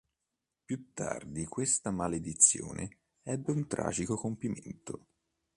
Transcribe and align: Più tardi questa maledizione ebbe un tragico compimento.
Più 0.65 0.93
tardi 0.95 1.45
questa 1.45 1.91
maledizione 1.91 3.01
ebbe 3.21 3.51
un 3.51 3.67
tragico 3.67 4.15
compimento. 4.15 5.09